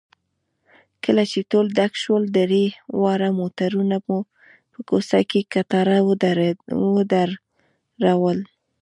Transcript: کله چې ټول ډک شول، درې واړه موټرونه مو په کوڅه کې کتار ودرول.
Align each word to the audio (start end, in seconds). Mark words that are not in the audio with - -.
کله 1.03 1.23
چې 1.31 1.39
ټول 1.51 1.65
ډک 1.77 1.93
شول، 2.03 2.23
درې 2.37 2.63
واړه 3.01 3.29
موټرونه 3.39 3.95
مو 4.07 4.19
په 4.71 4.79
کوڅه 4.89 5.19
کې 5.29 5.41
کتار 5.53 5.87
ودرول. 6.95 8.39